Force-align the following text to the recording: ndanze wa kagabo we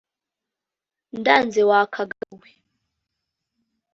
ndanze 1.19 1.61
wa 1.69 1.81
kagabo 1.93 2.31
we 2.41 2.51